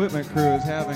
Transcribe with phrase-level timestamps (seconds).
[0.00, 0.89] equipment crew is having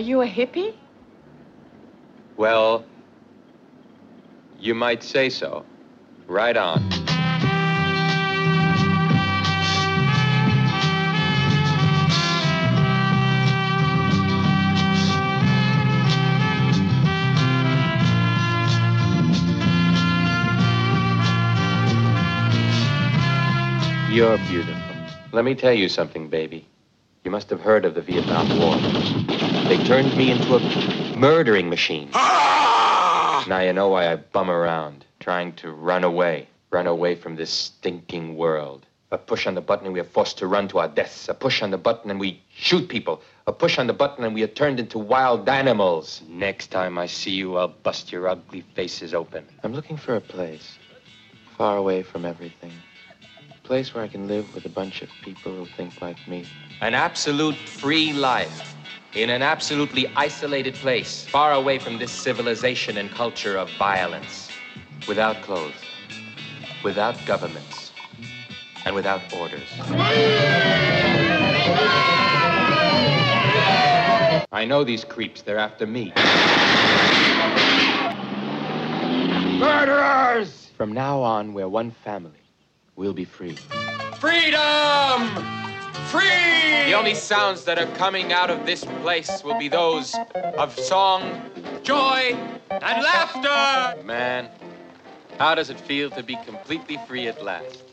[0.00, 0.72] Are you a hippie?
[2.38, 2.86] Well,
[4.58, 5.66] you might say so.
[6.26, 6.80] Right on.
[24.10, 24.74] You're beautiful.
[25.32, 26.66] Let me tell you something, baby.
[27.22, 29.49] You must have heard of the Vietnam War.
[29.70, 32.10] They turned me into a murdering machine.
[32.14, 33.44] Ah!
[33.48, 36.48] Now you know why I bum around, trying to run away.
[36.70, 38.84] Run away from this stinking world.
[39.12, 41.28] A push on the button and we are forced to run to our deaths.
[41.28, 43.22] A push on the button and we shoot people.
[43.46, 46.20] A push on the button and we are turned into wild animals.
[46.28, 49.46] Next time I see you, I'll bust your ugly faces open.
[49.62, 50.78] I'm looking for a place
[51.56, 52.72] far away from everything.
[53.52, 56.44] A place where I can live with a bunch of people who think like me.
[56.80, 58.74] An absolute free life
[59.14, 64.50] in an absolutely isolated place, far away from this civilization and culture of violence,
[65.08, 65.74] without clothes,
[66.84, 67.92] without governments,
[68.84, 69.66] and without orders.
[74.52, 76.12] I know these creeps, they're after me.
[79.58, 80.70] Murderers!
[80.76, 82.38] From now on, we're one family.
[82.96, 83.56] We'll be free.
[84.18, 85.59] Freedom!
[86.10, 86.86] Free!
[86.86, 90.16] The only sounds that are coming out of this place will be those
[90.58, 91.40] of song,
[91.84, 92.36] joy,
[92.68, 94.02] and laughter!
[94.02, 94.48] Man,
[95.38, 97.84] how does it feel to be completely free at last?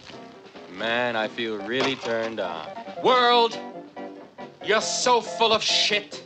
[0.73, 2.67] Man, I feel really turned on.
[3.03, 3.56] World,
[4.66, 6.23] you're so full of shit.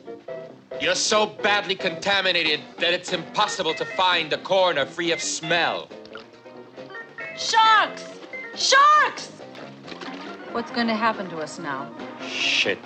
[0.80, 5.90] You're so badly contaminated that it's impossible to find a corner free of smell.
[7.38, 8.06] Sharks!
[8.56, 9.41] Sharks!
[10.52, 11.90] What's going to happen to us now?
[12.28, 12.80] Shit.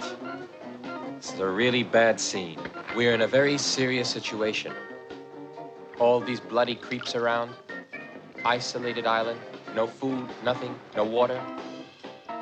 [1.17, 2.59] It's the really bad scene.
[2.95, 4.71] We're in a very serious situation.
[5.97, 7.55] All these bloody creeps around.
[8.45, 9.39] Isolated island.
[9.75, 11.41] No food, nothing, no water.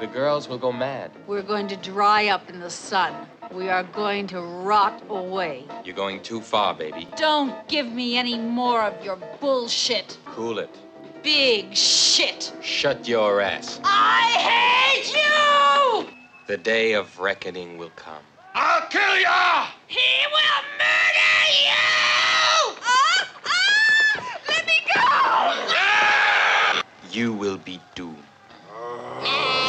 [0.01, 1.11] The girls will go mad.
[1.25, 3.13] We're going to dry up in the sun.
[3.49, 5.63] We are going to rot away.
[5.85, 7.07] You're going too far, baby.
[7.15, 10.17] Don't give me any more of your bullshit.
[10.25, 10.75] Cool it.
[11.23, 12.51] Big shit.
[12.61, 13.79] Shut your ass.
[13.85, 16.09] I hate you!
[16.47, 18.21] The day of reckoning will come.
[18.53, 19.67] I'll kill ya!
[19.87, 22.75] He will murder you!
[22.83, 24.39] Ah, ah!
[24.49, 26.81] Let me go!
[27.09, 28.17] You will be doomed.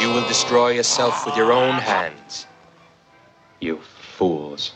[0.00, 2.46] You will destroy yourself with your own hands.
[3.60, 4.72] You fools.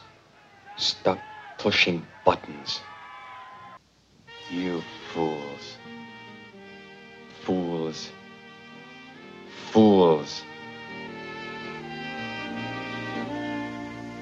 [0.76, 1.18] Stop
[1.58, 2.80] pushing buttons.
[4.48, 4.80] You
[5.12, 5.67] fools.
[7.48, 8.10] Fools.
[9.70, 10.42] Fools.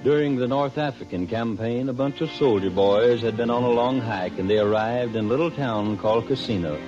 [0.05, 4.01] During the North African campaign, a bunch of soldier boys had been on a long
[4.01, 6.79] hike and they arrived in a little town called Casino.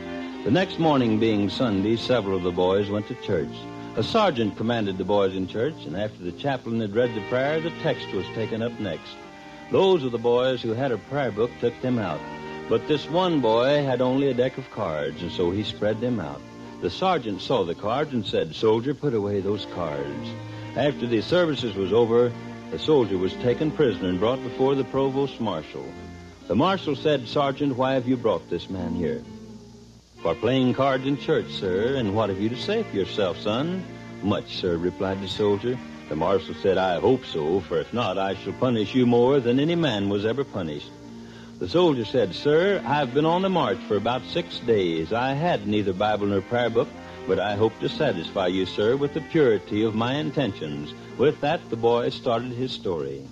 [0.44, 3.50] The next morning being Sunday, several of the boys went to church.
[3.96, 7.60] A sergeant commanded the boys in church, and after the chaplain had read the prayer,
[7.60, 9.16] the text was taken up next.
[9.72, 12.20] Those of the boys who had a prayer book took them out.
[12.68, 16.20] But this one boy had only a deck of cards, and so he spread them
[16.20, 16.40] out.
[16.82, 20.28] The sergeant saw the cards and said, Soldier, put away those cards.
[20.76, 22.30] After the services was over,
[22.70, 25.86] the soldier was taken prisoner and brought before the provost marshal.
[26.46, 29.24] The marshal said, Sergeant, why have you brought this man here?
[30.22, 33.82] For playing cards in church, sir, and what have you to say for yourself, son?
[34.22, 35.78] Much, sir, replied the soldier.
[36.10, 39.58] The marshal said, I hope so, for if not, I shall punish you more than
[39.58, 40.90] any man was ever punished.
[41.58, 45.12] The soldier said, Sir, I've been on the march for about six days.
[45.12, 46.86] I had neither Bible nor prayer book,
[47.26, 50.94] but I hope to satisfy you, sir, with the purity of my intentions.
[51.18, 53.26] With that, the boy started his story.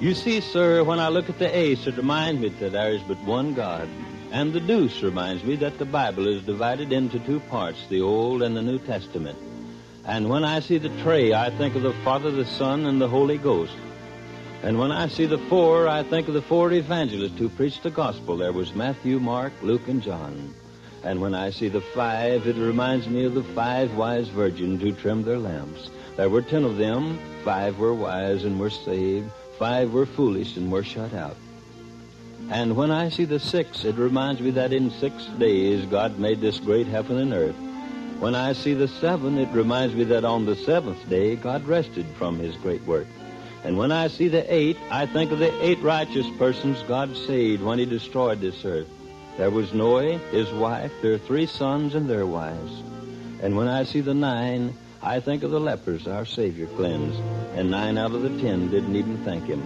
[0.00, 3.02] You see, sir, when I look at the ace, it reminds me that there is
[3.02, 3.86] but one God.
[4.30, 8.42] And the deuce reminds me that the Bible is divided into two parts, the Old
[8.42, 9.38] and the New Testament.
[10.06, 13.08] And when I see the tray, I think of the Father, the Son, and the
[13.08, 13.76] Holy Ghost.
[14.62, 17.90] And when I see the four, I think of the four evangelists who preached the
[17.90, 18.36] gospel.
[18.36, 20.54] There was Matthew, Mark, Luke, and John.
[21.02, 24.92] And when I see the five, it reminds me of the five wise virgins who
[24.92, 25.90] trimmed their lamps.
[26.16, 27.18] There were ten of them.
[27.44, 29.32] Five were wise and were saved.
[29.58, 31.36] Five were foolish and were shut out.
[32.50, 36.40] And when I see the six, it reminds me that in six days God made
[36.40, 37.56] this great heaven and earth.
[38.20, 42.06] When I see the seven, it reminds me that on the seventh day God rested
[42.16, 43.08] from his great work.
[43.64, 47.62] And when I see the eight, I think of the eight righteous persons God saved
[47.62, 48.88] when he destroyed this earth.
[49.36, 52.72] There was Noah, his wife, their three sons, and their wives.
[53.40, 57.18] And when I see the nine, I think of the lepers our Savior cleansed,
[57.54, 59.62] and nine out of the ten didn't even thank him.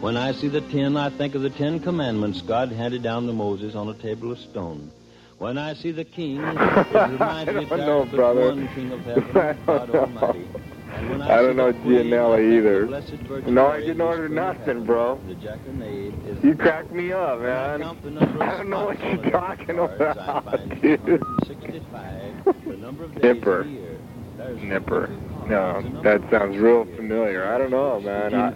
[0.00, 3.32] When I see the ten, I think of the Ten Commandments God handed down to
[3.32, 4.90] Moses on a table of stone.
[5.38, 8.92] When I see the king, it reminds me I don't know, of the one King
[8.92, 10.46] of heaven, God Almighty.
[10.94, 12.80] I don't know Gianella I think of either.
[12.82, 15.18] the Blessed Virgin No, I didn't order nothing, bro.
[15.26, 17.80] The jackanade is You cracked me up, man.
[17.82, 21.04] count the number of I don't know what you're talking about, dude.
[21.06, 23.60] 265, the number Nipper.
[23.60, 23.98] of the year.
[24.36, 25.08] There's Nipper.
[25.46, 27.00] No, cards, the number that sounds real of the year.
[27.02, 27.44] familiar.
[27.46, 28.34] I don't know, man.
[28.34, 28.54] I...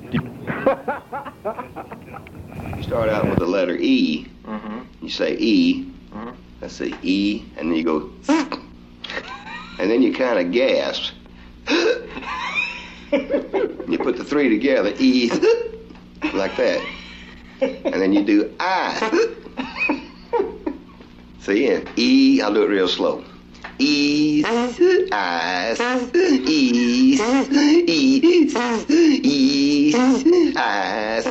[2.76, 4.26] You start out with the letter E.
[4.44, 4.80] Mm-hmm.
[5.04, 5.92] You say E.
[6.60, 8.10] That's the E, and then you go,
[9.78, 11.12] and then you kind of gasp.
[13.88, 15.30] You put the three together, E,
[16.34, 16.84] like that,
[17.60, 19.32] and then you do I.
[21.40, 22.40] See, yeah, E.
[22.42, 23.24] I'll do it real slow.
[23.78, 25.76] E, I,
[26.24, 27.18] E, E,
[29.22, 29.94] E,
[30.56, 31.22] I,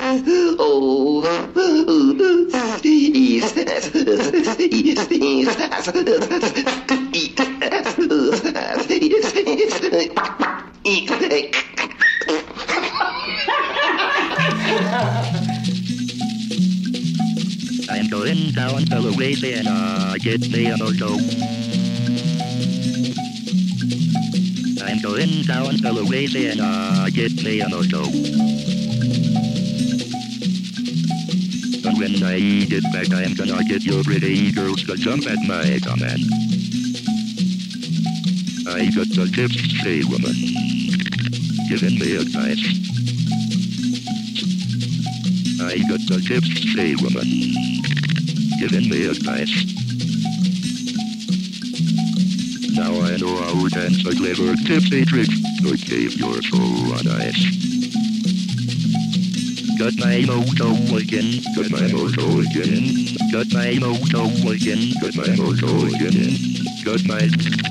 [0.59, 1.23] O,
[2.83, 3.41] E,
[5.11, 7.04] E,
[17.89, 21.17] I'm going down to Louisiana, get me a moto.
[24.85, 28.03] I'm going down to Louisiana, get me a moto.
[31.83, 35.77] And when I get back, I'm gonna get your pretty girls to jump at my
[35.83, 36.44] command.
[38.75, 40.35] I got the tips, say woman,
[41.71, 42.59] giving me advice.
[45.63, 47.23] I got the tips, say woman,
[48.59, 49.55] giving me advice.
[52.75, 55.31] Now I know how to dance a clever tipsy trick.
[55.63, 57.47] To keep your soul on ice.
[59.79, 65.87] Got my moto again, got my moto again, got my moto again, got my moto
[65.95, 66.35] again,
[66.83, 67.64] got my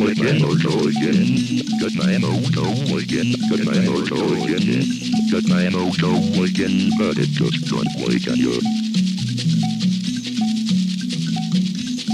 [0.00, 4.88] got my moto again, got my moto again, got my moto again,
[5.30, 8.56] got my moto again, but it just don't work on you.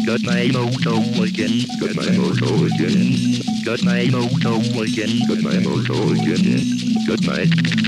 [0.05, 6.11] Got my moto again, got my moto again, got my moto again, got my moto
[6.11, 7.86] again, got my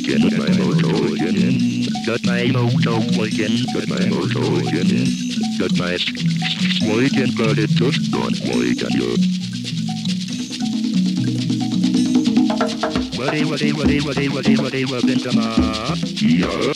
[0.00, 4.88] again, got my moto again, got my moto again, got my moto again,
[5.58, 5.92] got my
[7.04, 9.16] again, but it just don't work on you.
[13.18, 15.98] Waddy, waddy, waddy, waddy, waddy, waddy, come on.
[16.16, 16.72] Yeah.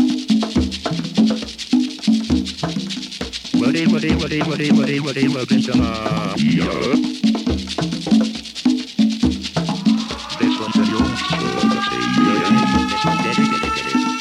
[3.55, 6.39] Waddy, waddy, waddy, waddy, waddy, waddy, waddy, come on.
[6.39, 7.44] Yeah.
[13.05, 14.15] Yeah.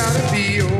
[0.00, 0.79] Gotta be, oh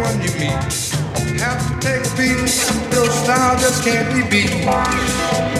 [0.00, 2.38] everyone you meet have to take a beat.
[2.92, 5.59] Your style just can't be beat.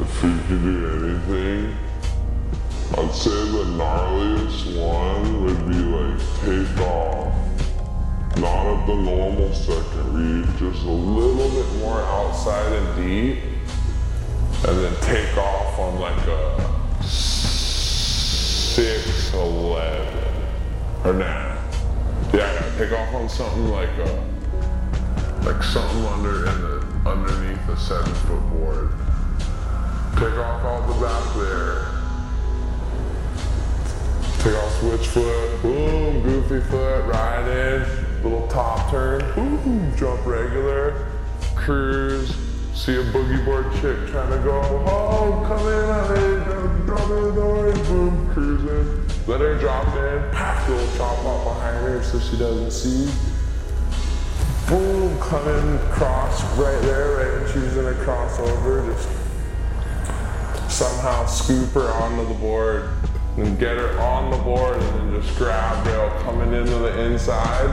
[0.00, 1.76] If you could do anything,
[2.96, 7.34] I'd say the gnarliest one would be like take off.
[8.38, 13.38] Not at the normal second read, just a little bit more outside and deep.
[14.66, 16.58] And then take off on like a
[17.04, 20.34] six eleven.
[21.04, 21.56] Or nah.
[22.32, 24.24] Yeah, yeah, take off on something like a
[25.44, 28.92] like something under in the underneath a seven foot board.
[30.18, 31.86] Take off all the back there.
[34.40, 41.06] Take off switch foot, boom, goofy foot, right in, little top turn, boom, jump regular,
[41.54, 42.34] cruise,
[42.74, 47.32] see a boogie board chick trying to go, oh, come in, honey, drop in the
[47.40, 49.06] door, boom, cruising.
[49.28, 53.06] Let her drop in, pack little chop off behind her so she doesn't see.
[54.68, 59.08] Boom, come in, cross right there, right when she's in a crossover, just
[60.78, 62.88] somehow scoop her onto the board
[63.36, 67.66] and get her on the board and then just grab rail coming into the inside.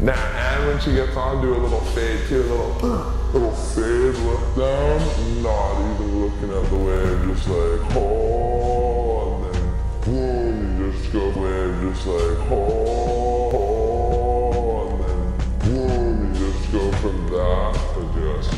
[0.00, 2.72] Now, and when she gets on, do a little fade too, a little
[3.34, 9.74] little fade look down, not even looking at the wave, just like oh, and then
[10.00, 15.20] boom, you just go wave, just like oh, oh, and then
[15.68, 18.56] boom, you just go from that to just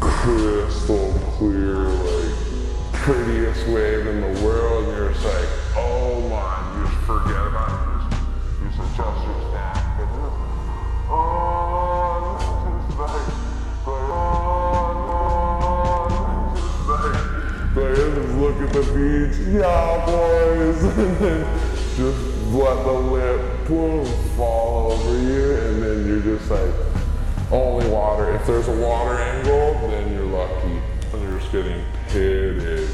[0.00, 1.08] crystal
[1.38, 2.07] clear,
[3.08, 7.72] prettiest wave in the world, and you're just like, oh my, you just forget about
[7.72, 7.88] it,
[8.60, 10.12] you just, you just stack, just,
[11.08, 12.36] oh,
[12.86, 13.28] just like,
[13.86, 14.12] oh,
[16.54, 17.16] just like,
[17.76, 21.40] like, just look at the beach, yeah, boys, and then
[21.96, 22.20] just
[22.52, 24.04] let the lip, boom,
[24.36, 26.74] fall over you, and then you're just like,
[27.50, 28.34] only water.
[28.34, 30.82] If there's a water angle, then you're lucky.
[31.14, 32.88] And you're just getting pitted,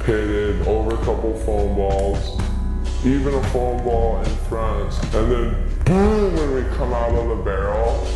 [0.00, 2.40] pitted over a couple foam balls,
[3.04, 4.92] even a foam ball in front.
[5.14, 8.06] And then boom, when we come out of the barrel,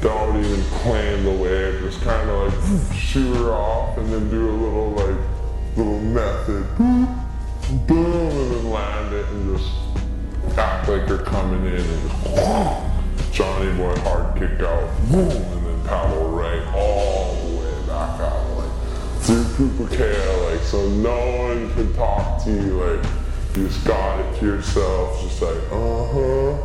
[0.00, 4.48] don't even claim the wave, just kind of like shoot her off and then do
[4.48, 5.16] a little like,
[5.76, 7.06] little method, boom,
[7.86, 9.70] boom, and then land it and just
[10.58, 15.86] act like you're coming in and just Johnny Boy hard kick out, boom, and then
[15.86, 16.31] paddle
[19.54, 23.04] Cooper Care, like so no one can talk to you, like
[23.54, 26.56] you just got it to yourself, just like, uh-huh.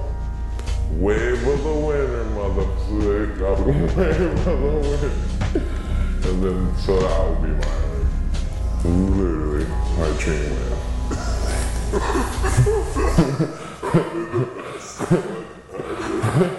[0.91, 3.37] Wave of the winner, motherfucker.
[3.97, 5.11] Wave of the winner.
[6.29, 9.65] And then so that would be my like literally
[9.97, 10.73] my dreamland.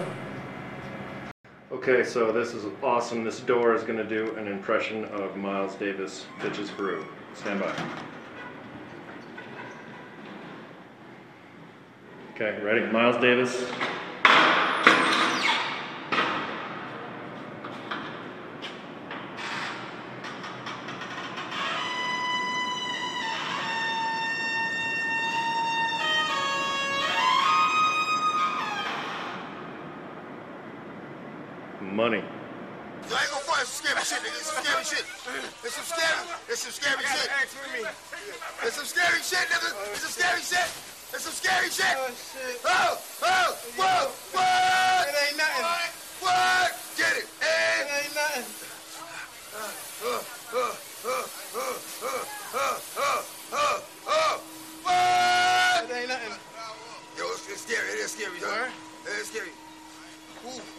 [1.88, 3.24] Okay, so this is awesome.
[3.24, 7.02] This door is going to do an impression of Miles Davis Bitches Brew.
[7.32, 7.74] Stand by.
[12.34, 12.84] Okay, ready?
[12.92, 13.64] Miles Davis.
[34.08, 34.40] Shit, nigga.
[34.40, 35.04] It's some scary shit.
[35.64, 36.24] It's some scary.
[36.48, 37.28] It's some scary shit.
[38.64, 39.68] It's some scary shit, nigga.
[39.92, 40.68] It's some scary shit.
[41.12, 41.96] It's some scary shit.
[42.64, 45.08] Oh, oh, whoa, what?
[45.08, 45.64] It ain't nothing.
[46.20, 46.72] What?
[46.96, 47.26] Get it.
[47.44, 48.48] And it ain't nothing.
[49.52, 49.72] Uh,
[50.04, 50.24] uh,
[50.56, 50.72] uh,
[51.04, 51.24] uh,
[51.56, 53.20] uh, uh, uh,
[53.52, 54.36] uh, uh,
[54.84, 55.90] what?
[55.90, 56.32] It ain't nothing.
[57.16, 57.88] Yo, it's, it's scary.
[57.92, 58.72] It is scary, huh?
[59.04, 59.52] It is scary.
[60.46, 60.77] Ooh.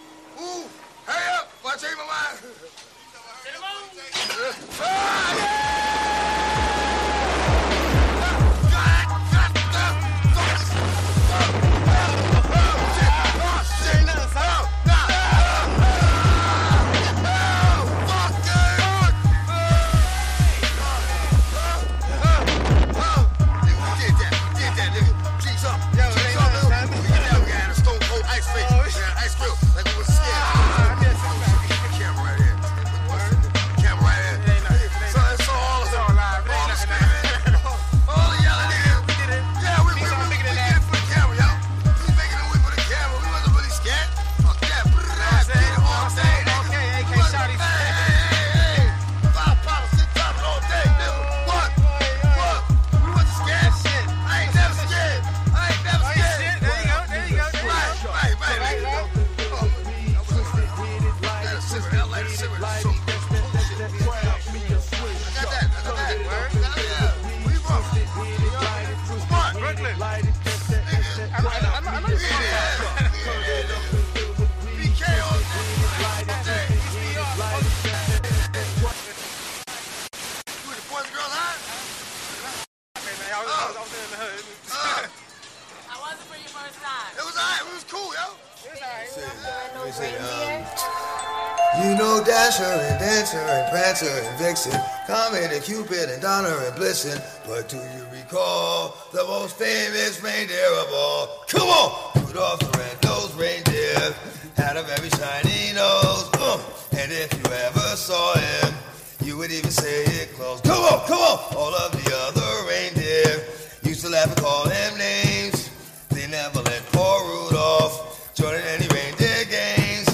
[95.10, 97.18] Comet and Cupid and Donner and Blitzen.
[97.48, 101.46] But do you recall the most famous reindeer of all?
[101.48, 102.28] Come on!
[102.28, 104.14] Rudolph the red-nosed reindeer
[104.56, 106.30] had a very shiny nose.
[106.38, 108.76] Uh, and if you ever saw him,
[109.24, 110.62] you would even say it close.
[110.62, 111.58] Come on, come on!
[111.58, 113.48] All of the other reindeer
[113.82, 115.72] used to laugh and call him names.
[116.10, 120.06] They never let poor Rudolph join in any reindeer games.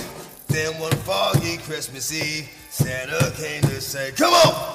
[0.48, 4.75] Then one foggy Christmas Eve, Santa came to say, Come on!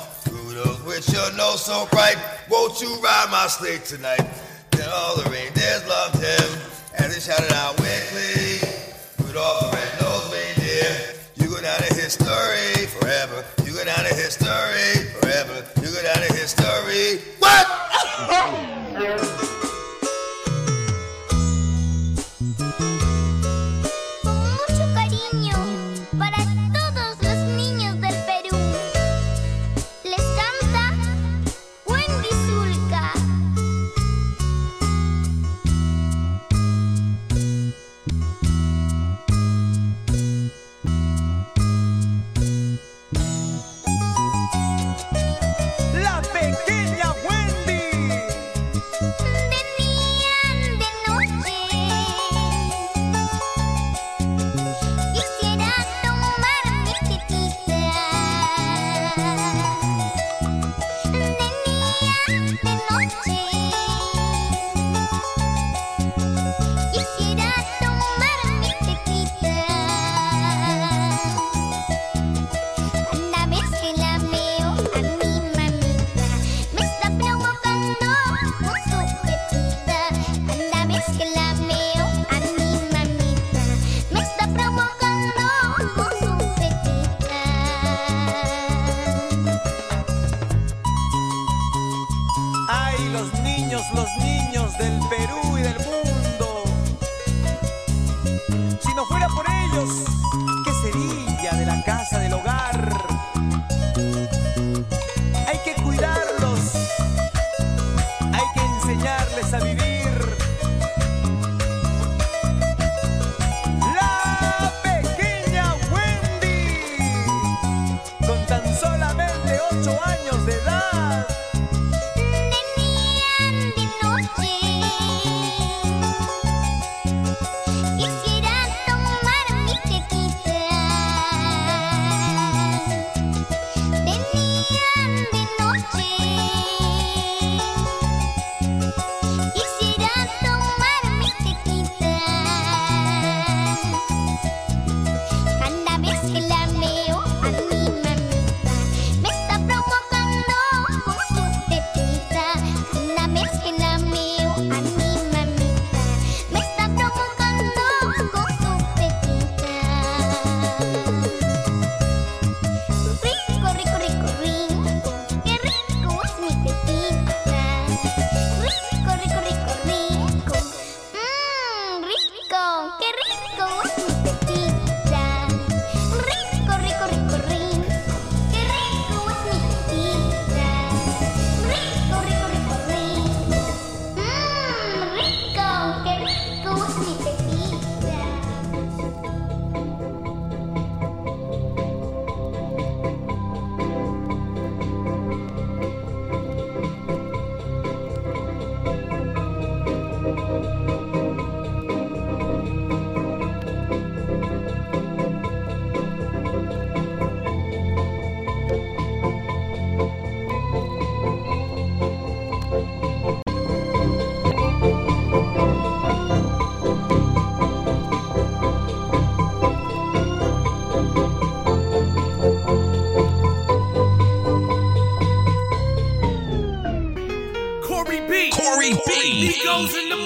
[0.60, 2.16] Rudolph, with your nose so bright,
[2.50, 4.26] won't you ride my sleigh tonight?
[4.72, 6.60] Then all the reindeers loved him,
[6.98, 8.60] and they shouted out weekly,
[9.24, 13.44] Rudolph the red-nosed reindeer, you go down in history forever.
[13.64, 15.64] You go down in history forever.
[15.80, 16.29] You go down in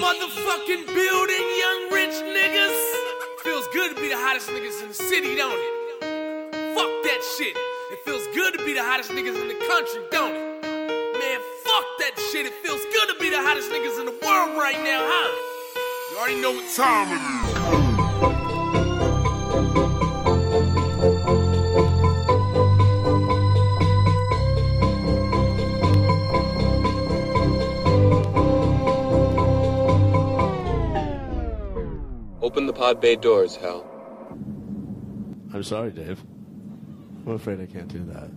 [0.01, 2.79] motherfucking building, young rich niggas.
[3.43, 6.75] Feels good to be the hottest niggas in the city, don't it?
[6.75, 7.57] Fuck that shit.
[7.93, 10.63] It feels good to be the hottest niggas in the country, don't it?
[11.19, 12.47] Man, fuck that shit.
[12.47, 15.31] It feels good to be the hottest niggas in the world right now, huh?
[16.11, 18.14] You already know what time it is.
[32.45, 33.87] Open the pod bay doors, Hal.
[35.55, 36.23] I'm sorry, Dave.
[37.27, 38.29] I'm afraid I can't do that.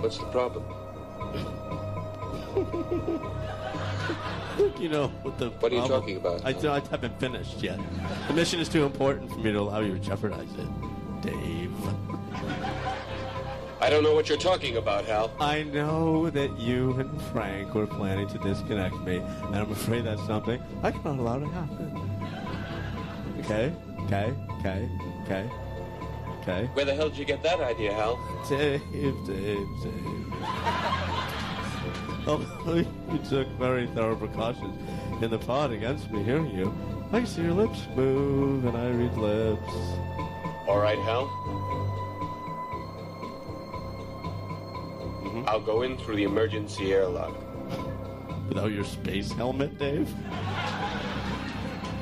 [0.00, 0.62] What's the problem?
[4.80, 6.44] you know what the What are you problem- talking about?
[6.44, 7.80] I, I haven't finished yet.
[8.28, 11.72] The mission is too important for me to allow you to jeopardize it, Dave.
[13.82, 15.32] I don't know what you're talking about, Hal.
[15.40, 20.24] I know that you and Frank were planning to disconnect me, and I'm afraid that's
[20.24, 22.10] something I cannot allow to happen.
[23.40, 23.74] Okay?
[24.04, 24.32] Okay?
[24.60, 24.88] Okay?
[25.24, 25.50] Okay?
[26.42, 26.70] Okay?
[26.74, 28.20] Where the hell did you get that idea, Hal?
[28.48, 30.32] Dave, Dave, Dave.
[32.24, 34.78] Oh, Although you took very thorough precautions
[35.20, 36.72] in the pod against me hearing you,
[37.12, 39.74] I can see your lips move, and I read lips.
[40.68, 41.71] All right, Hal.
[45.42, 45.48] Mm-hmm.
[45.48, 47.36] I'll go in through the emergency airlock.
[48.48, 50.08] Without your space helmet, Dave?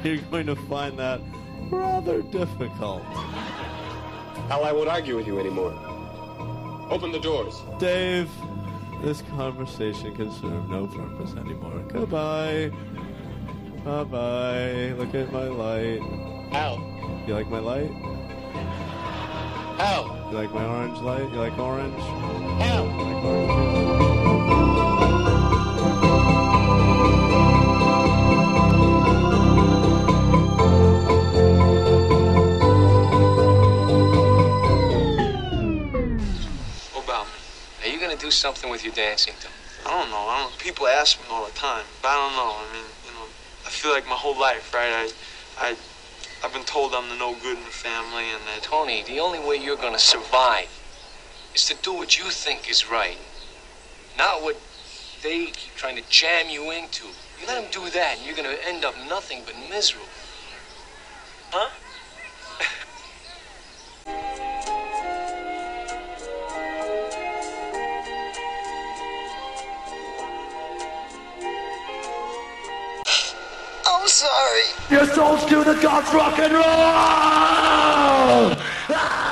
[0.04, 1.20] You're going to find that
[1.70, 3.02] rather difficult.
[4.48, 5.72] Hal, I won't argue with you anymore.
[6.90, 7.54] Open the doors.
[7.78, 8.28] Dave,
[9.02, 11.84] this conversation can serve no purpose anymore.
[11.88, 12.70] Goodbye.
[13.84, 14.92] Bye bye.
[14.98, 16.00] Look at my light.
[16.52, 16.78] Hal.
[17.26, 17.90] You like my light?
[19.78, 20.19] Hal.
[20.30, 21.28] You like my orange light?
[21.32, 21.98] You like orange?
[22.62, 22.84] Hal.
[22.84, 23.20] You like?
[36.94, 37.26] Obama,
[37.82, 39.48] are you gonna do something with your dancing to?
[39.84, 40.16] I don't know.
[40.16, 40.56] I don't.
[40.60, 42.54] People ask me all the time, but I don't know.
[42.54, 43.26] I mean, you know,
[43.66, 44.92] I feel like my whole life, right?
[44.92, 45.10] I,
[45.58, 45.76] I,
[46.42, 48.62] I've been told I'm the no good in the family, and that.
[48.62, 50.68] Tony, the only way you're gonna survive
[51.54, 53.18] is to do what you think is right,
[54.16, 54.58] not what
[55.22, 57.08] they keep trying to jam you into.
[57.40, 60.08] You let them do that, and you're gonna end up nothing but miserable.
[61.50, 61.68] Huh?
[74.10, 74.62] sorry.
[74.90, 76.64] Your souls to the gods rock and roll!
[78.90, 79.29] Ah!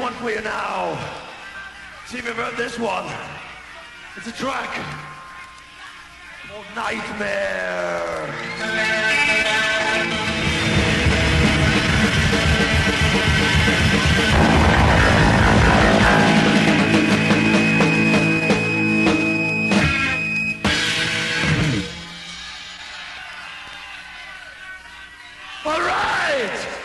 [0.00, 0.98] One for you now.
[2.06, 3.06] See if you've heard this one.
[4.16, 4.70] It's a track
[6.48, 8.26] called Nightmare.
[25.64, 26.75] All right.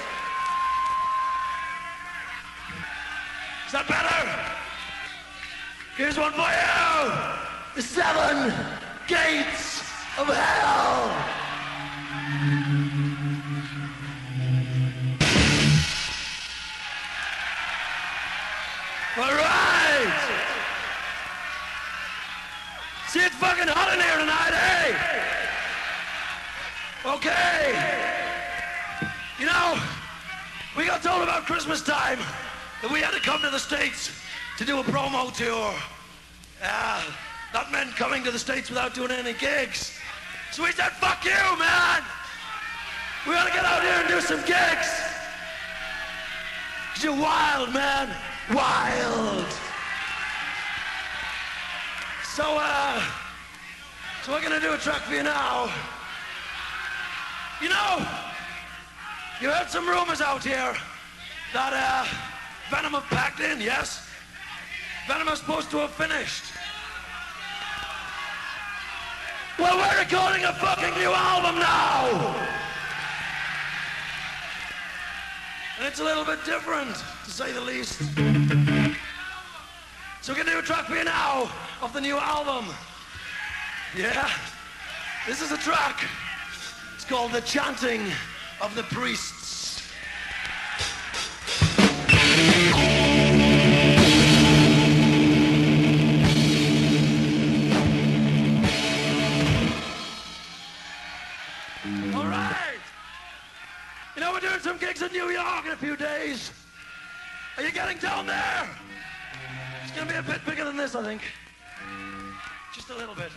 [3.72, 4.28] Is that better?
[5.96, 7.12] Here's one for you.
[7.74, 8.52] The seven
[9.08, 9.80] gates
[10.20, 11.08] of hell.
[19.16, 20.20] All right.
[23.08, 24.98] See, it's fucking hot in here tonight, eh?
[27.06, 27.72] Okay.
[29.40, 29.80] You know,
[30.76, 32.20] we got told about Christmas time
[32.82, 34.12] that we had to come to the States
[34.58, 35.74] to do a promo tour.
[36.62, 37.02] Yeah,
[37.54, 39.98] that meant coming to the States without doing any gigs.
[40.52, 42.02] So we said, fuck you, man!
[43.28, 44.90] We gotta get out here and do some gigs!
[46.94, 48.10] Cause you're wild, man!
[48.52, 49.46] Wild!
[52.34, 53.04] So, uh,
[54.24, 55.72] so we're gonna do a track for you now.
[57.62, 58.08] You know,
[59.40, 60.76] you heard some rumors out here
[61.54, 62.31] that uh,
[62.72, 64.08] Venom packed in, yes?
[65.06, 66.46] Venom is supposed to have finished.
[69.60, 72.34] Well, we're recording a fucking new album now!
[75.78, 78.00] And it's a little bit different, to say the least.
[80.22, 82.74] So we're gonna do a track for you now of the new album.
[83.98, 84.32] Yeah,
[85.28, 86.06] this is a track.
[86.96, 88.14] It's called The Chanting
[88.62, 89.61] of the Priests.
[104.42, 106.52] Doing some gigs in New York in a few days.
[107.58, 108.68] Are you getting down there?
[109.84, 111.22] It's gonna be a bit bigger than this, I think.
[112.74, 113.32] Just a little bit.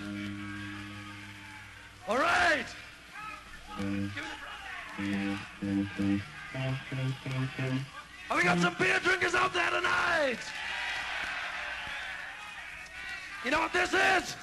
[2.09, 2.65] All right.
[8.29, 10.39] Have we got some beer drinkers out there tonight?
[13.45, 14.37] You know what this is?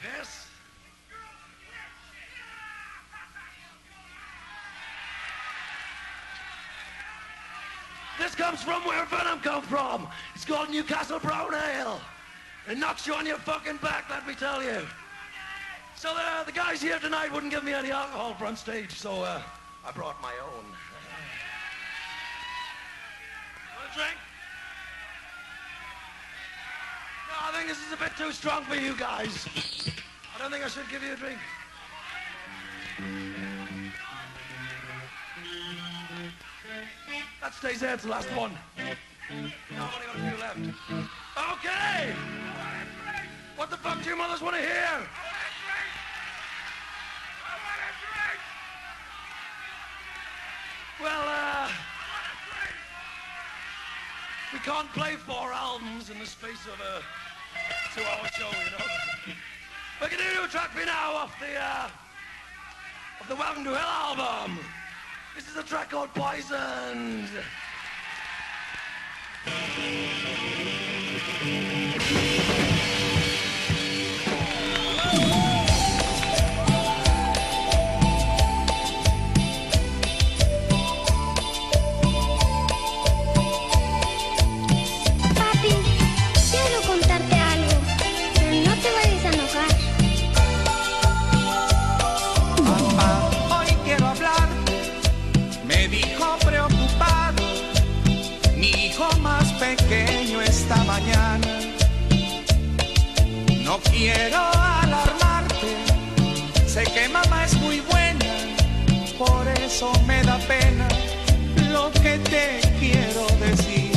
[0.00, 0.37] Piss.
[8.48, 10.08] Comes from where Venom come from.
[10.34, 12.00] It's called Newcastle Brown Ale.
[12.66, 14.86] It knocks you on your fucking back, let me tell you.
[15.96, 19.42] So the, the guys here tonight wouldn't give me any alcohol front stage, so uh,
[19.84, 20.64] I brought my own.
[23.76, 24.16] Want a drink?
[27.28, 29.46] No, I think this is a bit too strong for you guys.
[30.34, 31.38] I don't think I should give you a drink.
[37.40, 38.52] That stays there, it's the last one.
[38.76, 38.96] I've
[39.30, 40.58] only got a few left.
[41.52, 42.12] Okay!
[43.56, 45.08] What the fuck do you mothers want to hear?
[51.00, 51.70] Well, uh...
[54.52, 57.02] We can't play four albums in the space of a
[57.94, 59.34] two-hour show, you know?
[60.00, 61.88] We're gonna do a track for now off the, uh...
[63.20, 64.58] Of the Welcome to Hell album.
[65.38, 67.28] This is a track called Poisoned.
[99.76, 101.48] Pequeño esta mañana.
[103.66, 104.40] No quiero
[104.82, 105.70] alarmarte.
[106.66, 108.26] Sé que mamá es muy buena.
[109.18, 110.88] Por eso me da pena
[111.70, 112.46] lo que te
[112.80, 113.92] quiero decir.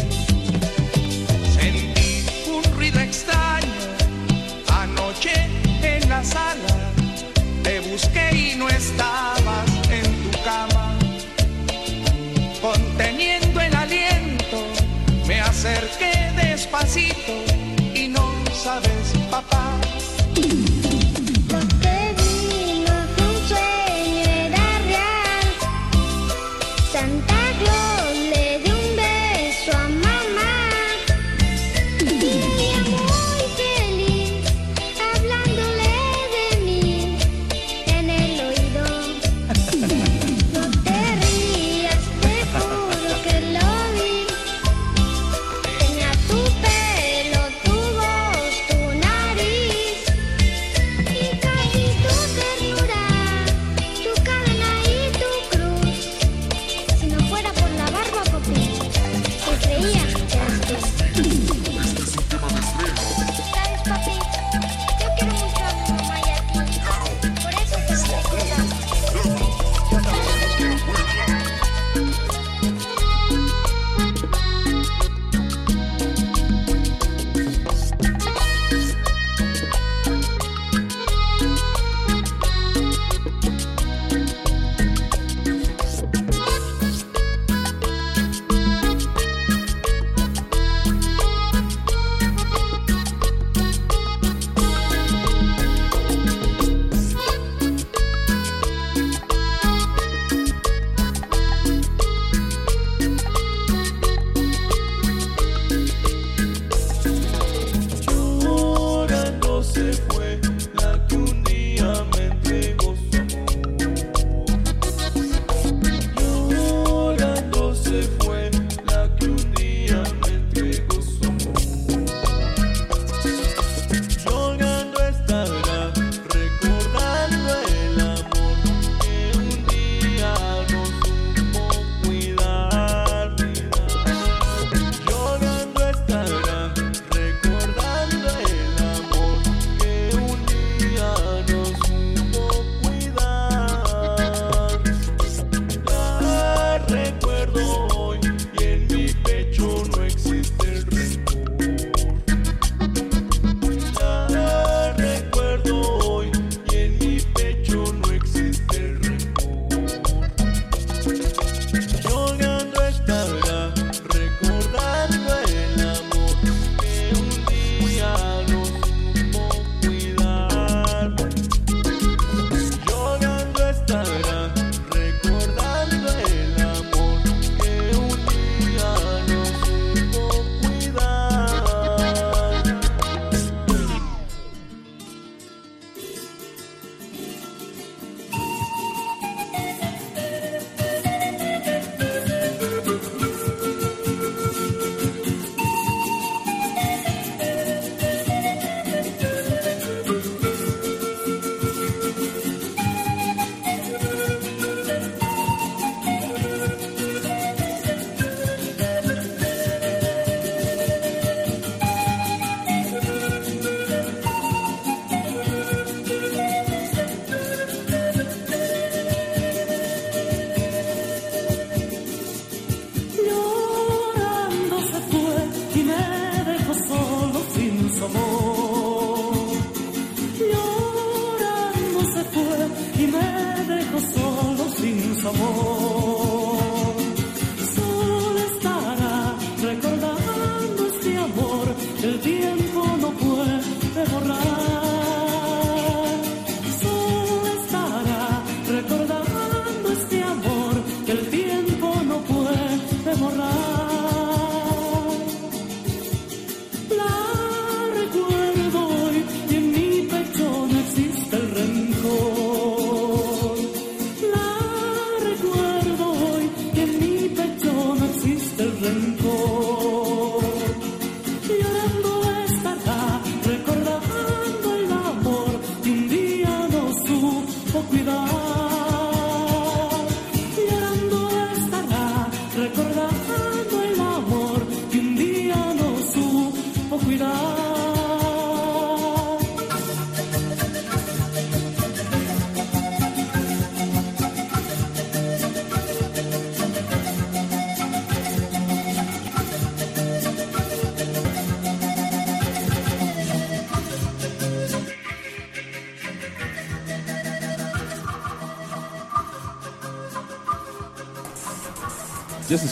[1.58, 3.82] Sentí un ruido extraño
[4.84, 5.36] anoche
[5.82, 6.74] en la sala.
[7.64, 9.41] Te busqué y no estabas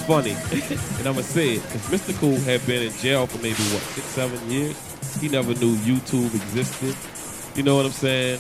[0.10, 2.20] funny, and I'm gonna say it because Mr.
[2.20, 4.76] Cool had been in jail for maybe what six, seven years.
[5.22, 6.96] He never knew YouTube existed.
[7.56, 8.40] You know what I'm saying?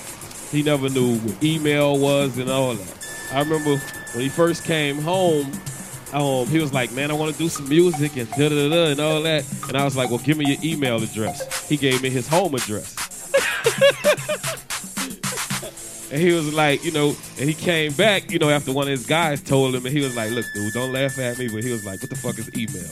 [0.49, 3.07] He never knew what email was and all that.
[3.31, 3.77] I remember
[4.13, 5.51] when he first came home.
[6.11, 8.85] Um, he was like, "Man, I want to do some music and da da da
[8.85, 12.01] and all that." And I was like, "Well, give me your email address." He gave
[12.01, 12.95] me his home address.
[16.11, 18.91] And he was like, you know, and he came back, you know, after one of
[18.91, 21.47] his guys told him, and he was like, look, dude, don't laugh at me.
[21.47, 22.89] But he was like, what the fuck is email?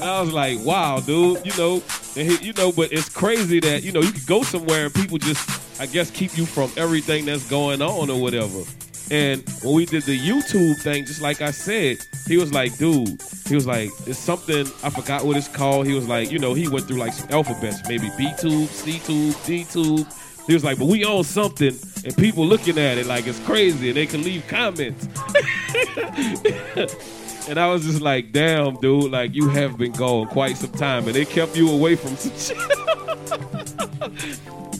[0.02, 1.82] I was like, wow, dude, you know,
[2.16, 4.94] and he, you know, but it's crazy that, you know, you could go somewhere and
[4.94, 8.62] people just, I guess, keep you from everything that's going on or whatever.
[9.10, 13.22] And when we did the YouTube thing, just like I said, he was like, dude,
[13.46, 15.86] he was like, it's something, I forgot what it's called.
[15.86, 18.98] He was like, you know, he went through like some alphabets, maybe B tube, C
[18.98, 20.08] tube, D tube.
[20.46, 23.88] He was like, but we own something, and people looking at it like it's crazy,
[23.88, 25.06] and they can leave comments.
[27.48, 31.06] and I was just like, damn, dude, like you have been gone quite some time,
[31.06, 32.56] and they kept you away from some shit.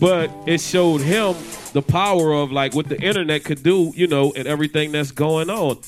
[0.00, 1.34] but it showed him
[1.76, 5.50] the power of like what the internet could do, you know, and everything that's going
[5.50, 5.78] on.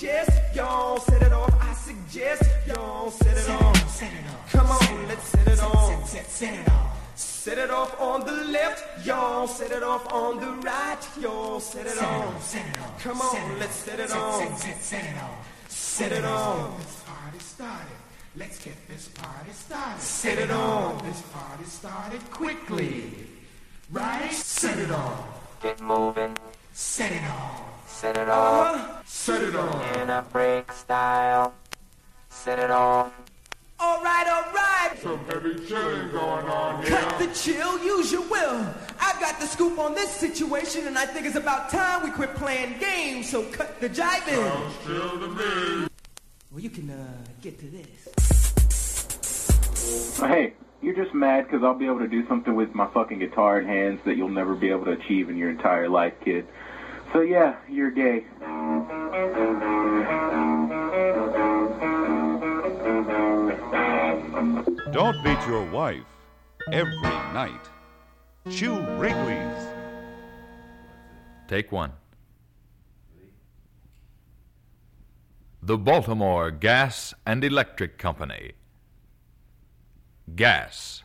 [0.00, 1.54] Suggest y'all set it off.
[1.60, 3.90] I suggest y'all set it off.
[3.90, 4.52] Set it off.
[4.52, 6.08] Come on, let's set it off.
[6.08, 7.16] Set, set it off.
[7.16, 9.46] Set it off on the left, y'all.
[9.46, 11.60] Set it off on the right, y'all.
[11.60, 12.42] Set it off.
[12.42, 13.02] Set it off.
[13.02, 14.58] Come on, let's set it off.
[14.58, 15.68] Set it off.
[15.68, 16.78] Set it off.
[16.78, 17.98] This party started.
[18.36, 20.00] Let's get this party started.
[20.00, 21.02] Set it off.
[21.04, 23.12] This party started quickly.
[23.92, 24.32] Right?
[24.32, 25.60] Set it off.
[25.62, 26.38] Get moving.
[26.72, 27.69] Set it off.
[28.00, 29.06] Set it off.
[29.06, 29.96] Set it off.
[29.98, 31.52] In a break style.
[32.30, 33.12] Set it off.
[33.78, 34.98] All right, all right.
[34.98, 36.96] Some heavy chilling going on here.
[36.96, 38.66] Cut the chill, use your will.
[38.98, 42.34] I've got the scoop on this situation, and I think it's about time we quit
[42.36, 43.28] playing games.
[43.28, 44.48] So cut the jiving.
[44.48, 45.88] Sounds chill to me.
[46.50, 48.08] Well, you can uh, get to this.
[50.18, 53.60] Hey, you're just mad because I'll be able to do something with my fucking guitar
[53.60, 56.46] in hands that you'll never be able to achieve in your entire life, kid.
[57.12, 58.24] So yeah, you're gay.
[64.92, 66.04] Don't beat your wife
[66.72, 67.00] every
[67.32, 67.68] night.
[68.48, 69.66] Chew Wrigley's.
[71.48, 71.92] Take one.
[75.62, 78.52] The Baltimore Gas and Electric Company.
[80.36, 81.02] Gas.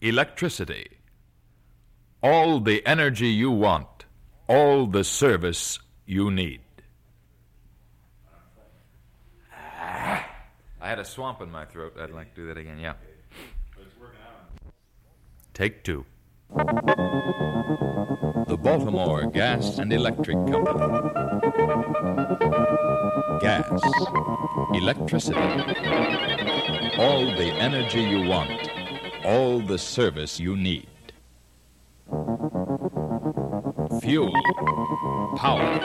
[0.00, 0.86] Electricity.
[2.22, 3.91] All the energy you want.
[4.48, 6.60] All the service you need.
[9.54, 11.94] I had a swamp in my throat.
[11.98, 12.94] I'd like to do that again, yeah.
[15.54, 16.04] Take two.
[18.48, 21.10] The Baltimore Gas and Electric Company.
[23.40, 23.80] Gas.
[24.74, 25.38] Electricity.
[26.98, 28.50] All the energy you want.
[29.24, 30.88] All the service you need.
[34.02, 34.32] Fuel.
[35.36, 35.78] Power.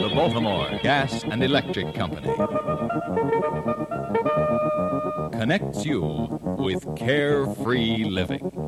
[0.00, 2.34] The Baltimore Gas and Electric Company
[5.32, 6.00] connects you
[6.58, 8.65] with carefree living.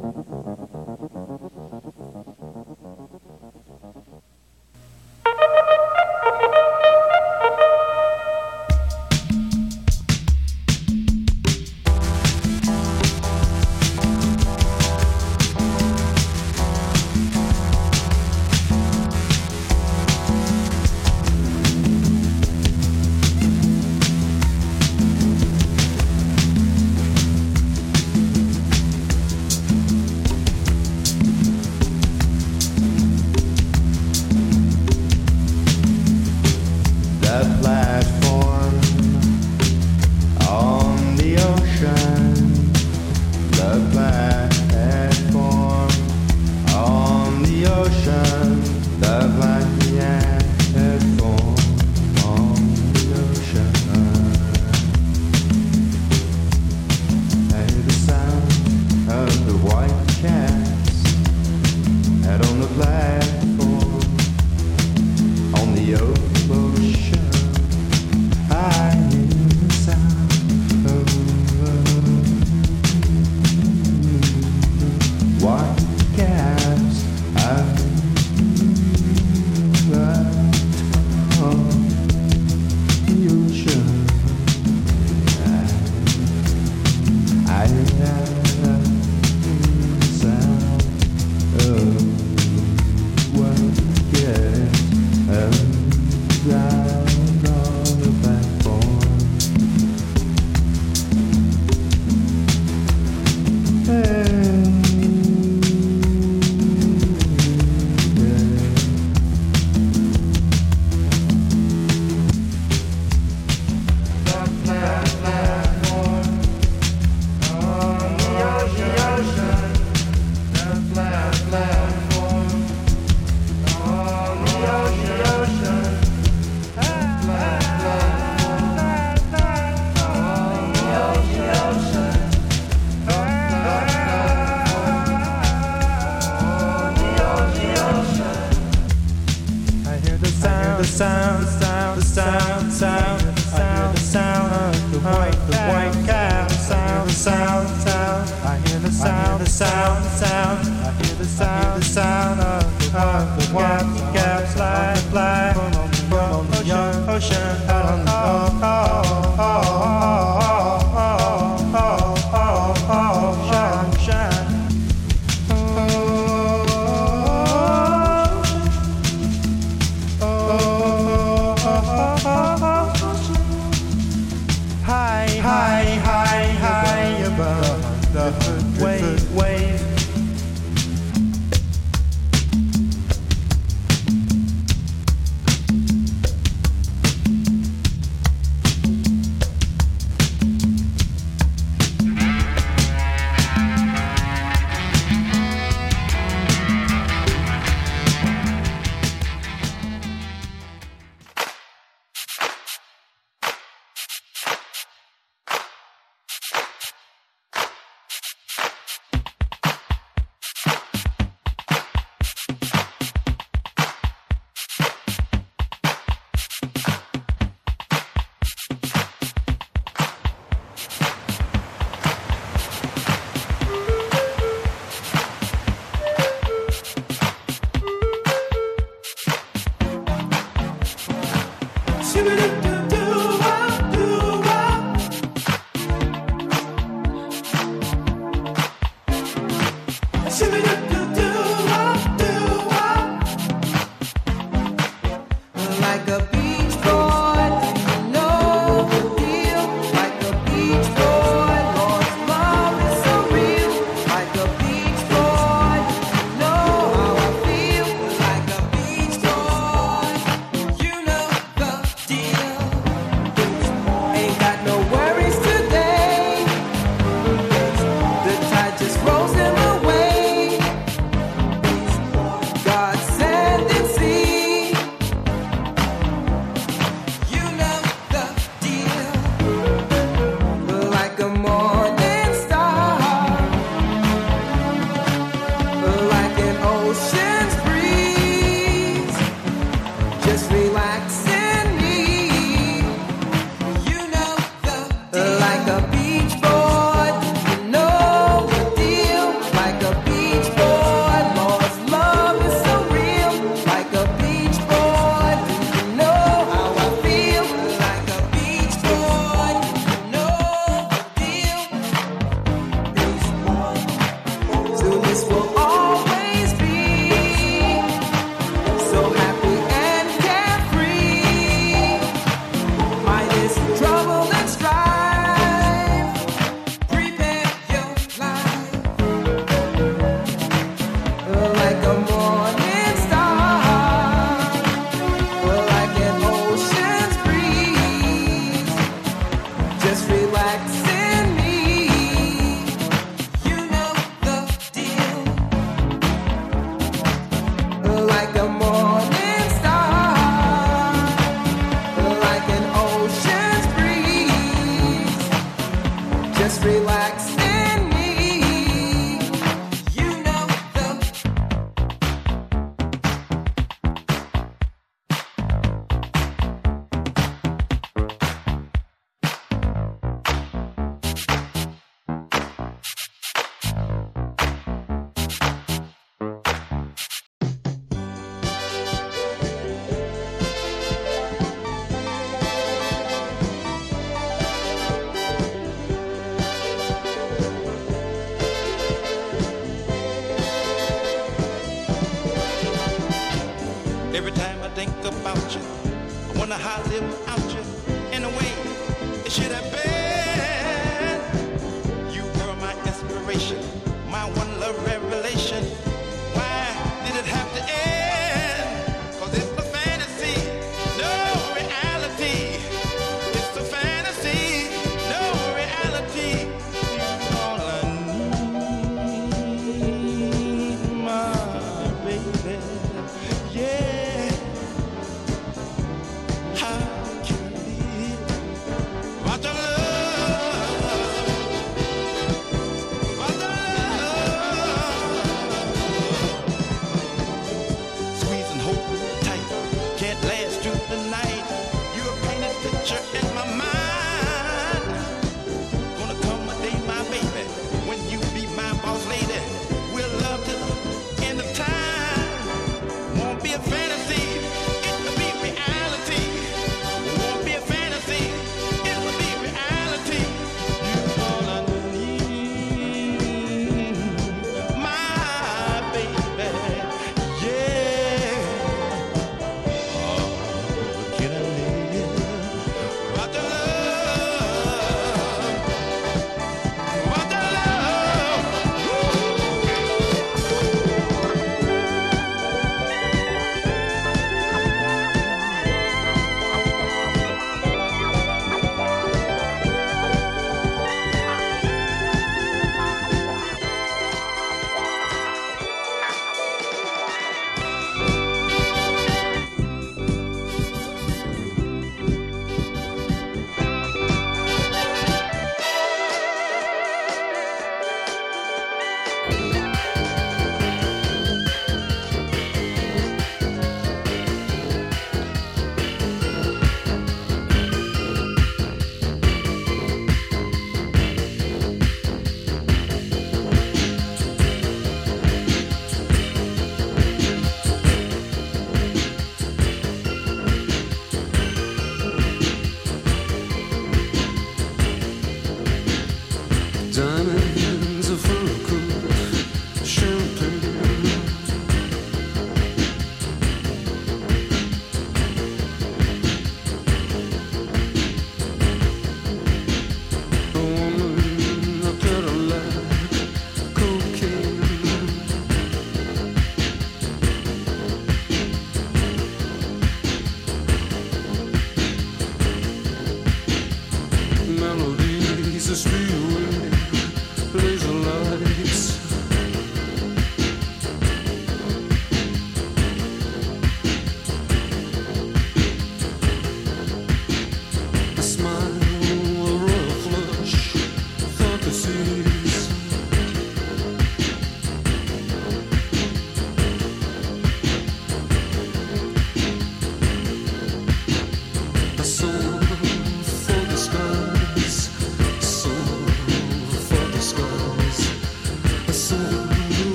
[340.48, 340.77] Relax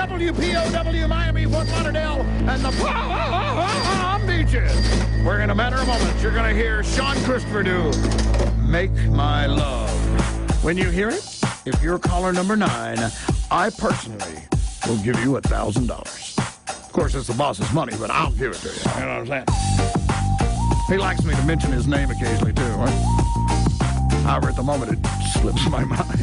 [0.00, 4.72] WPOW Miami, Fort Lauderdale, and the Palm Beaches.
[5.26, 7.92] Where in a matter of moments you're going to hear Shawn Christopher do
[8.56, 9.90] Make My Love.
[10.64, 12.98] When you hear it, if you're caller number nine,
[13.50, 14.42] I personally
[14.88, 16.34] will give you a thousand dollars.
[16.38, 18.74] Of course, it's the boss's money, but I'll give it to you.
[18.74, 20.88] You know what I'm saying?
[20.88, 22.62] He likes me to mention his name occasionally, too.
[22.62, 22.88] Right?
[24.24, 24.98] However, at the moment, it
[25.34, 26.19] slips my mind.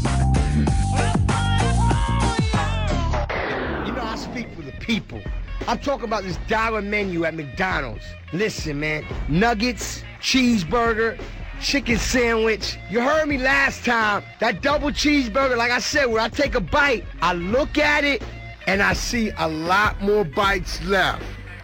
[5.68, 8.06] I'm talking about this dollar menu at McDonald's.
[8.32, 11.20] Listen, man, nuggets, cheeseburger,
[11.62, 12.78] chicken sandwich.
[12.90, 14.24] You heard me last time.
[14.40, 18.24] That double cheeseburger, like I said, where I take a bite, I look at it,
[18.66, 21.22] and I see a lot more bites left.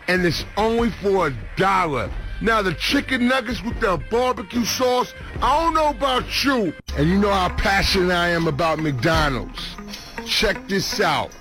[0.09, 2.11] And it's only for a dollar.
[2.41, 6.73] Now the chicken nuggets with the barbecue sauce, I don't know about you.
[6.97, 9.77] And you know how passionate I am about McDonald's.
[10.25, 11.31] Check this out.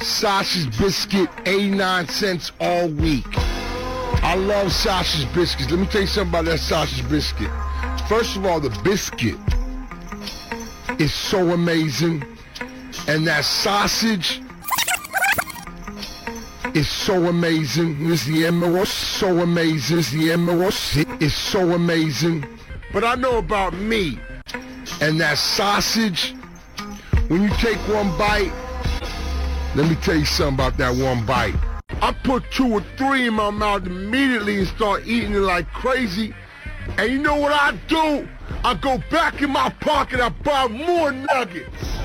[0.00, 3.24] Sausage biscuit, 89 cents all week.
[4.22, 5.70] I love Sasha's biscuits.
[5.70, 7.50] Let me tell you something about that Sasha's biscuit.
[8.08, 9.36] First of all, the biscuit
[11.00, 12.24] is so amazing.
[13.08, 14.40] And that sausage
[16.74, 18.08] is so amazing.
[18.08, 19.96] This is the emerald, so amazing.
[19.96, 20.74] This the emerald
[21.20, 22.46] is so amazing.
[22.92, 24.18] But I know about me.
[25.00, 26.34] And that sausage,
[27.28, 28.52] when you take one bite,
[29.76, 31.54] let me tell you something about that one bite.
[32.00, 36.34] I put two or three in my mouth immediately and start eating it like crazy.
[36.96, 38.26] And you know what I do?
[38.64, 41.98] I go back in my pocket, I buy more nuggets.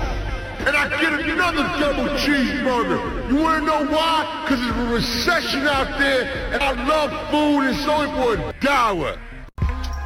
[0.59, 3.29] And I get another double cheeseburger.
[3.29, 4.45] You wanna know why?
[4.49, 9.17] Cause there's a recession out there and I love food and so for a.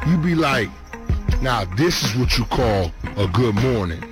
[0.08, 0.68] You be like,
[1.42, 4.02] now this is what you call a good morning.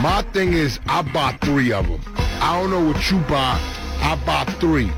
[0.00, 2.25] My thing is, I buy three of them.
[2.40, 3.58] I don't know what you buy.
[4.00, 4.90] I buy three.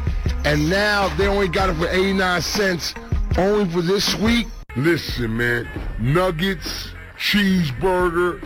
[0.45, 2.95] And now they only got it for 89 cents
[3.37, 4.47] only for this week.
[4.77, 5.69] Listen, man.
[5.99, 8.43] Nuggets, cheeseburger,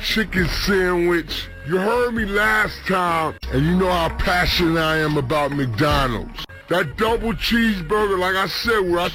[0.00, 1.48] chicken sandwich.
[1.66, 6.44] You heard me last time, and you know how passionate I am about McDonald's.
[6.68, 9.10] That double cheeseburger, like I said, where I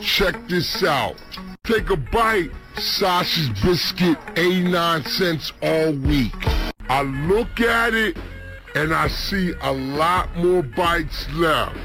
[0.00, 1.16] check this out.
[1.64, 6.34] Take a bite, sausage biscuit, 89 cents all week.
[6.88, 8.16] I look at it
[8.74, 11.76] and I see a lot more bites left.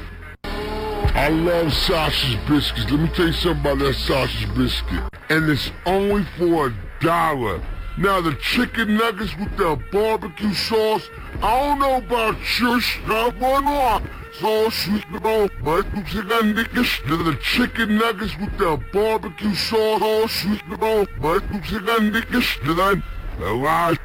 [0.44, 2.90] I love sausage biscuits.
[2.90, 5.02] Let me tell you something about that sausage biscuit.
[5.28, 7.62] And it's only for a dollar.
[7.98, 11.08] Now the chicken nuggets with the barbecue sauce,
[11.42, 14.02] I don't know about your stuff or not.
[14.38, 16.02] So sweet about but the
[17.42, 22.58] chicken nuggets with the barbecue sauce, so sweet about but you chicken nuggets.
[22.62, 23.00] Then I
[23.54, 23.98] want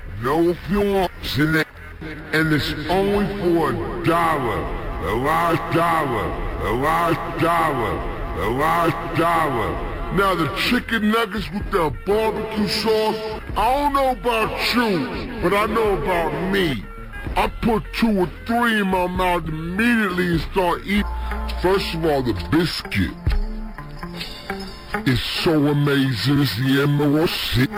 [1.33, 4.61] to and it's only for a dollar.
[5.07, 6.27] A last dollar.
[6.67, 8.43] A last dollar.
[8.43, 9.91] A last dollar.
[10.15, 15.65] Now the chicken nuggets with the barbecue sauce, I don't know about you, but I
[15.67, 16.83] know about me.
[17.35, 21.05] I put two or three in my mouth immediately and start eating.
[21.61, 23.11] First of all, the biscuit
[25.07, 26.41] is so amazing.
[26.41, 27.69] It's the shit.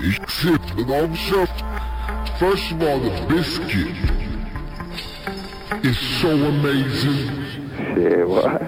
[0.00, 1.46] It's it, also,
[2.38, 3.94] first of all, the biscuit
[5.84, 7.44] is so amazing.
[7.94, 8.60] Shit, what?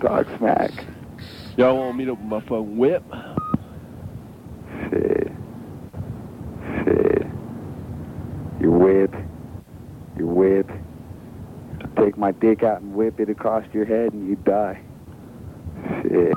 [0.00, 0.72] Talk smack.
[1.56, 3.02] Y'all want me to my fucking whip?
[4.90, 5.32] Shit.
[6.84, 7.26] Shit.
[8.60, 9.14] You whip.
[10.18, 10.70] You whip.
[11.96, 14.82] Take my dick out and whip it across your head and you die.
[16.02, 16.34] Shit.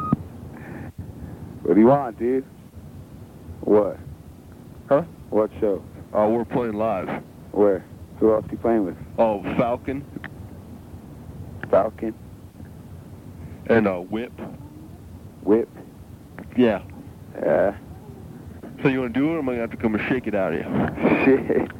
[1.63, 2.45] What do you want, dude?
[3.61, 3.97] What?
[5.29, 5.35] Huh?
[5.35, 5.83] What show?
[6.13, 7.23] Oh, we're playing live.
[7.51, 7.85] Where?
[8.19, 8.97] Who else you playing with?
[9.17, 10.03] Oh, Falcon
[11.69, 12.13] Falcon?
[13.67, 14.31] and uh, Whip.
[15.43, 15.69] Whip?
[16.57, 16.81] Yeah.
[17.35, 17.77] Yeah.
[18.81, 20.25] So you want to do it, or am I gonna have to come and shake
[20.25, 21.25] it out of you?
[21.25, 21.71] Shit.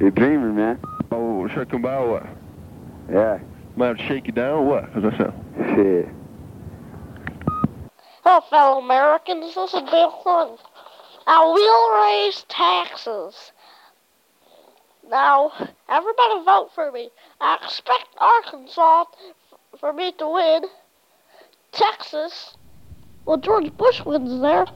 [0.00, 0.80] You're dreaming, man.
[1.12, 2.26] Oh, should I come by or what?
[3.10, 3.38] Yeah.
[3.76, 4.90] Am I have to shake you down or what?
[4.92, 5.76] How's that sound?
[5.76, 6.08] Shit.
[8.24, 9.54] Hello, fellow Americans.
[9.54, 10.56] This is Bill Clinton.
[11.26, 13.52] Now, we'll raise taxes.
[15.08, 15.52] Now,
[15.88, 17.10] everybody vote for me.
[17.40, 19.04] I expect Arkansas
[19.78, 20.62] for me to win.
[21.72, 22.54] Texas.
[23.24, 24.66] Well, George Bush wins there.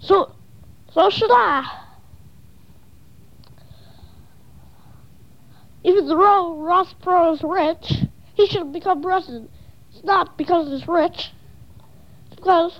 [0.00, 0.32] So,
[0.92, 1.80] so should I.
[5.84, 9.50] Even though Ross Perot is rich, he should become president.
[9.92, 11.32] It's not because he's rich.
[12.26, 12.78] It's because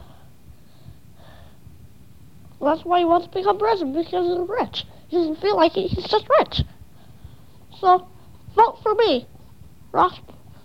[2.67, 4.85] that's why he wants to become president because he's rich.
[5.09, 6.63] He doesn't feel like he, he's just rich.
[7.81, 8.07] So,
[8.55, 9.27] vote for me,
[9.91, 10.19] Ross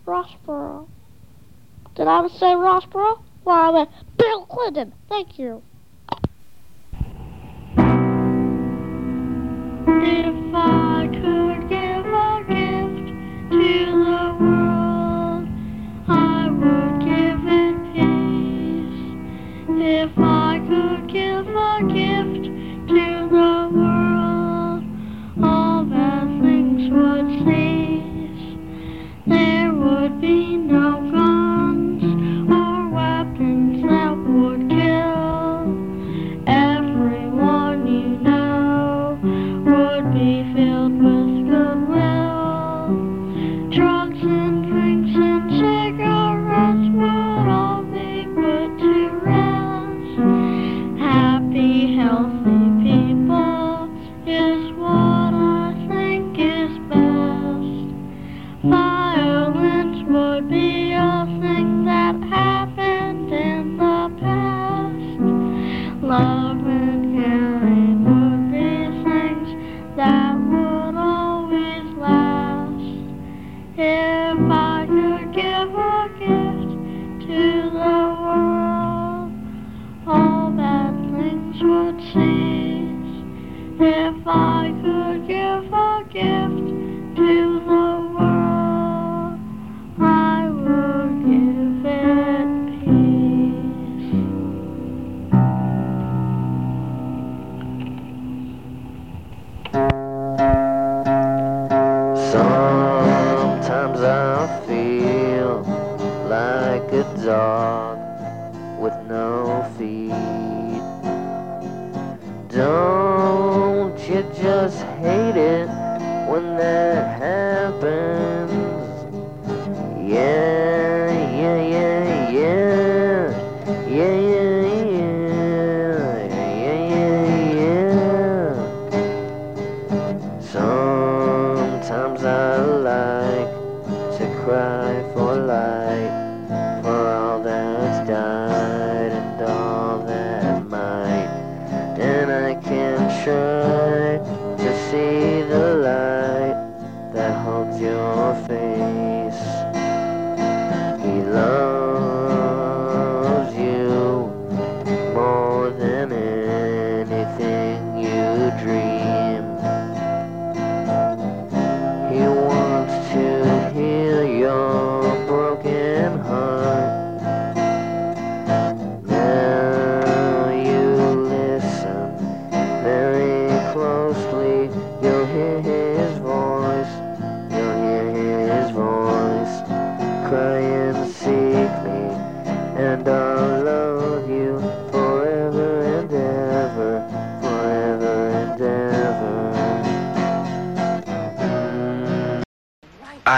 [0.06, 0.88] Ross Perot.
[1.96, 3.20] Did I say Ross Perot?
[3.44, 4.94] Well, I meant Bill Clinton.
[5.10, 5.64] Thank you.
[9.90, 13.08] If I could give a gift
[13.52, 13.58] to
[14.06, 15.48] the world,
[16.08, 19.02] I would give it peace.
[19.82, 20.37] If I
[21.18, 22.44] give a gift
[22.94, 23.06] to
[23.38, 24.84] the world,
[25.44, 28.58] all bad things would cease.
[29.26, 32.04] There would be no guns
[32.58, 35.58] or weapons that would kill.
[36.48, 39.20] Everyone you know
[39.70, 41.37] would be filled with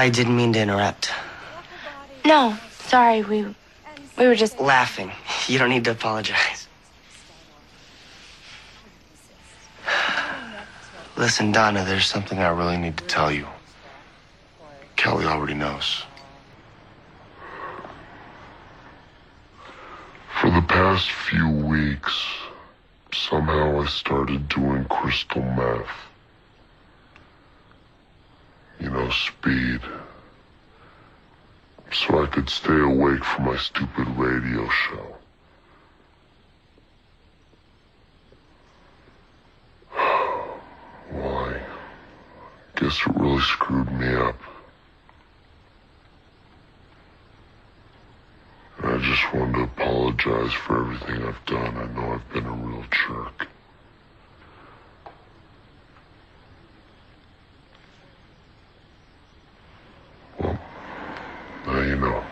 [0.10, 1.12] I didn't mean to interrupt.
[2.26, 3.46] No, sorry, we
[4.18, 5.12] we were just Laughing.
[5.48, 6.68] You don't need to apologize.
[11.16, 13.46] Listen, Donna, there's something I really need to tell you.
[14.96, 16.02] Kelly already knows.
[20.42, 22.16] For the past few weeks,
[23.14, 26.10] somehow I started doing crystal meth.
[28.80, 29.10] You know,
[29.50, 29.82] speed.
[31.92, 35.16] So I could stay awake for my stupid radio show.
[41.12, 41.62] Why?
[42.76, 44.40] Guess it really screwed me up.
[48.78, 51.76] And I just wanted to apologize for everything I've done.
[51.76, 53.48] I know I've been a real jerk.
[60.42, 62.24] Now you know.